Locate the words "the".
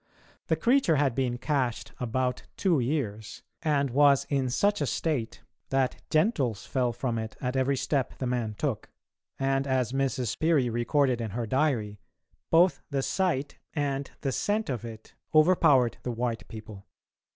0.47-0.55, 8.17-8.25, 12.89-13.03, 14.21-14.31, 16.01-16.09